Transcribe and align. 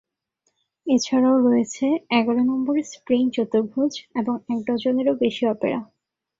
এছাড়াও 0.87 1.37
রয়েছে 1.47 1.85
এগারো 2.17 2.41
নম্বর 2.43 2.75
স্প্রিং 2.91 3.23
চতুর্ভুজ 3.35 3.91
এবং 4.15 4.35
এক 4.49 4.59
ডজনেরও 4.67 5.13
বেশি 5.23 5.43
অপেরা। 5.47 5.79